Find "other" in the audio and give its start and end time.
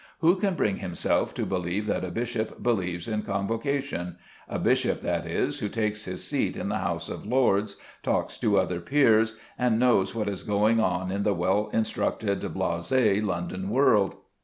8.57-8.81